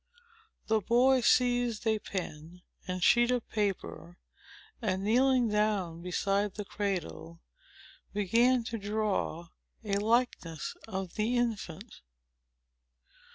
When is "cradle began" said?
6.65-8.63